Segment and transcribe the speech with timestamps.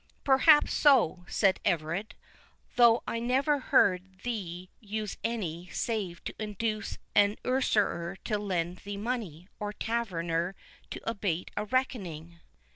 [0.23, 2.15] "Perhaps so," replied Everard,
[2.75, 8.97] "though I never heard thee use any, save to induce an usurer to lend thee
[8.97, 10.55] money, or a taverner
[10.89, 12.39] to abate a reckoning."